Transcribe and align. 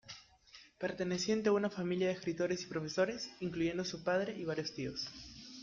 Perteneciente 0.79 1.49
a 1.49 1.51
una 1.51 1.69
familia 1.69 2.07
de 2.07 2.13
escritores 2.13 2.63
y 2.63 2.65
profesores, 2.65 3.29
incluyendo 3.39 3.85
su 3.85 4.03
padre 4.03 4.33
y 4.35 4.45
varios 4.45 4.73
tíos. 4.73 5.07